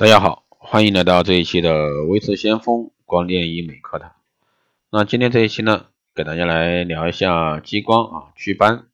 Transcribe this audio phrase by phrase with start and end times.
[0.00, 4.12] 大家好，欢迎来到这一期的微智先锋光电医美课堂。
[4.90, 8.86] 那今天这一期呢，给大家来聊一下激光啊祛斑。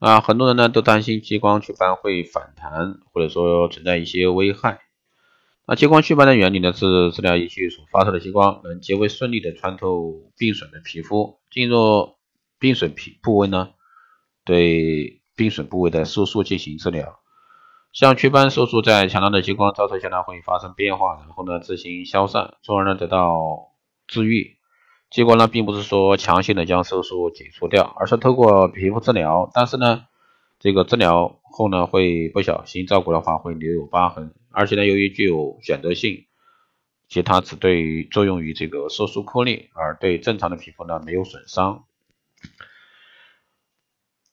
[0.00, 4.80] 啊，很多人呢都担心激光祛斑会反弹，或者说存在一些危害。
[5.66, 12.16] 那激光祛斑的原理呢是治疗仪器所发射的激光能极为顺利的穿透病损的皮肤，进入
[12.58, 13.70] 病损皮部位呢，
[14.44, 17.21] 对病损部位的色素进行治疗。
[17.92, 23.72] 像祛斑色素在强大的激光照射下呢，会发生变化，然后呢自行消散，从而呢得到
[24.06, 24.56] 治愈。
[25.10, 29.50] 激光呢并不是说强行的将色素解除掉，而是透过皮肤治疗。
[29.52, 30.06] 但是呢，
[30.58, 36.24] 这个治疗后呢会不小心照顾的话会留有疤痕，而且呢由于具有选择性，
[37.08, 41.84] 其它只对作用于这个色素颗粒，而对正常的皮肤呢没有损伤。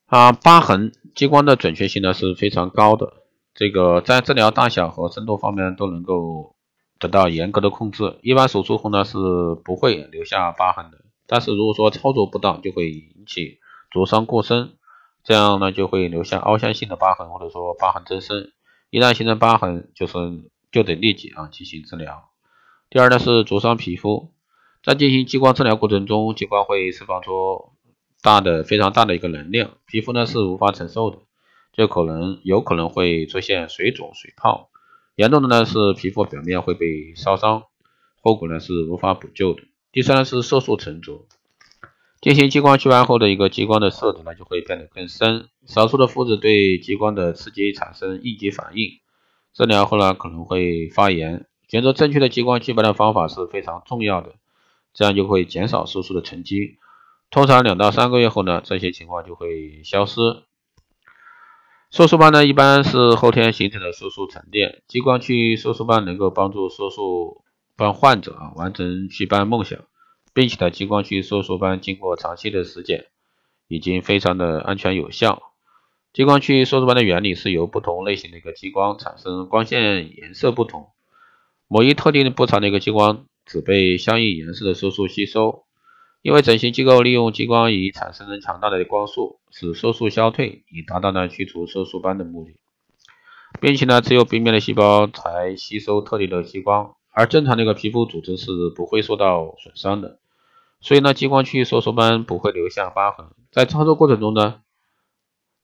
[0.06, 3.16] 啊，疤痕激光的准确性呢是非常高的。
[3.54, 6.56] 这个在治疗大小和深度方面都能够
[6.98, 9.18] 得到严格的控制，一般手术后呢是
[9.64, 11.00] 不会留下疤痕的。
[11.28, 13.60] 但是如果说操作不当，就会引起
[13.92, 14.78] 灼伤过深，
[15.24, 18.52] 这样呢就会留下凹陷性的疤痕，或者说疤痕增生。
[18.90, 20.14] 一旦形成疤痕，就是
[20.72, 22.30] 就得立即啊进行治疗。
[22.90, 24.32] 第二呢是灼伤皮肤，
[24.84, 27.74] 在进行激光治疗过程中，激光会释放出
[28.22, 31.20] 大的非常大的一个能量，皮肤呢是无法承受的。
[31.72, 34.70] 就可能有可能会出现水肿、水泡，
[35.16, 37.64] 严重的呢是皮肤表面会被烧伤，
[38.22, 39.64] 后果呢是无法补救的。
[39.92, 41.26] 第三呢是色素沉着，
[42.22, 49.00] 进行激光祛斑后的一个激光的色泽呢就会变得更深，少数的肤质对激光的刺激产生应激反应，
[49.54, 51.46] 治疗后呢可能会发炎。
[51.68, 54.36] 选择正确的激光祛斑的方法是非常重要的，
[54.94, 56.78] 这样就会减少色素的沉积。
[57.30, 60.20] 通常两到三个月后呢，这些情况就会消失。
[61.92, 64.84] 色素斑呢，一般是后天形成的色素沉淀。
[64.88, 67.44] 激光去色素斑能够帮助色素
[67.76, 69.80] 斑患者啊完成祛斑梦想，
[70.32, 73.08] 并且呢，激光去色素斑经过长期的实践，
[73.68, 75.42] 已经非常的安全有效。
[76.14, 80.90] 激光去色素斑的原理是由不同类型的一个激光产生光线颜色不同，
[81.68, 85.66] 某一特定的波长的一个激光只被相应颜色的色素吸收。
[86.22, 92.56] 因为整形机构利用激光仪产生强大的光束，使色素消退，以达到呢去除色素斑的目的，
[93.60, 100.20] 并且呢只有病变的细胞才吸收特定的激光，而正常的一个皮肤组织是不会受到损伤的，
[100.82, 104.62] 所以呢激光去色素斑不会留下疤痕，在操作过程中呢，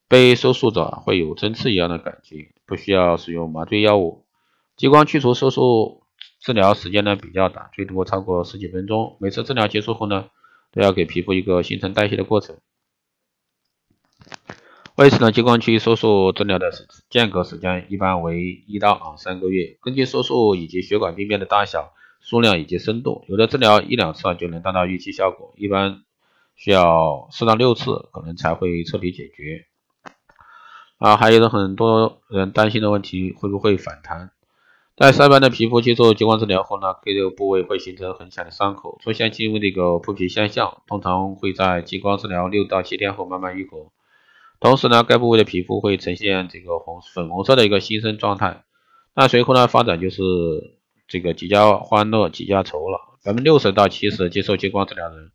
[0.07, 4.25] 被色素者会有针刺一样的感觉，不需要使用麻醉药物，
[4.75, 6.03] 激光去除色素
[6.39, 10.25] 治疗时间呢比较短，最多超过十几分钟，每次治疗结束后呢。
[10.71, 12.57] 都要给皮肤一个新陈代谢的过程。
[14.95, 16.71] 为此呢，激光区手术治疗的
[17.09, 19.77] 间隔时间一般为一到啊三个月。
[19.81, 21.91] 根据手术以及血管病变的大小、
[22.21, 26.03] 数量以及深度，有的治疗一两次就能达到预期效果，一般
[26.55, 29.65] 需要四到六次可能才会彻底解决。
[30.97, 34.31] 啊，还有很多人担心的问题，会不会反弹？
[34.95, 43.91] 在晒斑的皮肤接受激光治疗后呢，各个部位会形成很小的伤口，出现轻微的一个破皮现象，通常会在激光治疗六到七天后慢慢愈合。
[44.59, 48.63] 同时呢，该部位的皮肤会呈现这个红粉红色的一个新生状态。
[49.13, 50.23] 那随后呢，发展就是
[51.07, 53.17] 这个几家欢乐几家愁了。
[53.23, 55.31] 百分之六十到七十接受激光治疗的人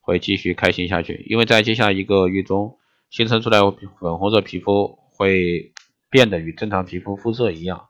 [0.00, 2.76] 会继续开心下去，因为在接下来一个月中
[3.08, 3.60] 新生出来
[3.98, 5.72] 粉红色皮肤会
[6.10, 7.88] 变得与正常皮肤肤色一样。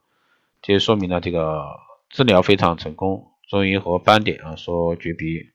[0.63, 1.65] 这说明了这个
[2.11, 5.47] 治疗非常成功，终于和斑点啊说诀别。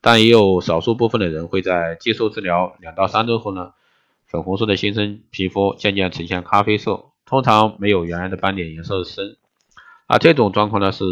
[0.00, 3.72] 但也有少数部分的人会在接受治疗两到三周后呢，
[4.34, 9.36] 粉红色的新生皮肤渐渐呈现咖啡色，通常没有原来的斑点颜色深。
[10.08, 11.04] 啊，这种状况呢是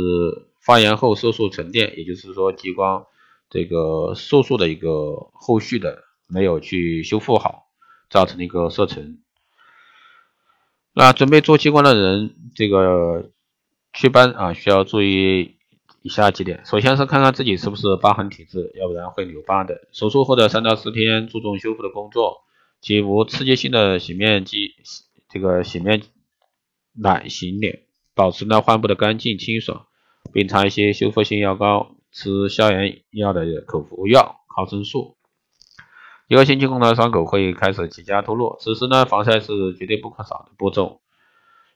[0.59, 3.07] 发炎后色素沉淀，也就是说激光
[3.49, 7.69] 这个色素的一个后续的没有去修复好，
[8.11, 9.21] 造成的一个色沉。
[10.93, 13.31] 那准备做激光的人，这个。
[13.95, 15.57] 祛斑啊，需要注意
[16.01, 16.65] 以下几点。
[16.65, 19.87] 首先是看看自己是不是疤痕体质，要不然会留疤的。
[19.93, 22.45] 手术后的三到四天，注重修复的工作，
[22.83, 24.75] 即无刺激性的洗面机，
[25.29, 26.03] 这个洗面
[26.93, 27.83] 奶洗脸，
[28.13, 29.87] 保持呢患部的干净清爽，
[30.33, 35.17] 并擦一些修复性药膏，吃消炎药的口服药、抗生素。
[36.27, 41.01] 一个星期后呢，伤口会开始结痂脱落，此时呢，防晒是绝对不可少的步骤。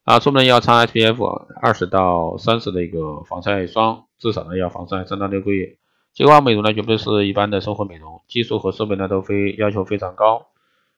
[0.02, 1.24] 啊，出门要擦 SPF
[1.62, 5.78] 二十到三十的一个防晒霜，至少呢要防晒三到六个月。
[6.12, 10.46] 激光美容呢绝不是一般的生活美容，技术和设备呢都非要求非常高，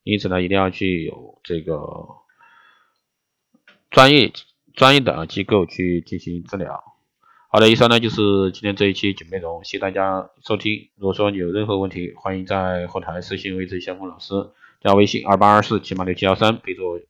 [0.09, 1.77] 因此呢一定要去有这个
[3.91, 4.33] 专业
[4.73, 6.83] 专业的机构去进行治疗。
[7.51, 10.89] 好的，以上呢就是今天这一期节目内容，谢谢大家收听。
[10.97, 14.33] 如果说你有任何问题，欢迎在后台私信魏志先锋老师，
[14.81, 17.03] 加微信二八二四七八六七幺三，备注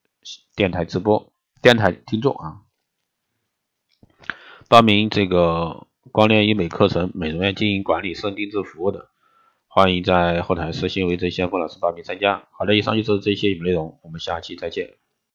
[0.57, 2.63] 电台直播、电台听众啊。
[4.69, 9.09] 报名这个光电医美课程、美容院经营管理、私人定制服务的，
[9.71, 12.49] 欢迎在后台私信魏志先锋老师报名参加。
[12.51, 15.08] 好的，以上就是这些内容，我们下期再见。